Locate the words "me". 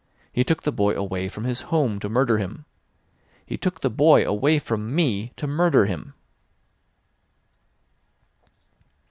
4.95-5.31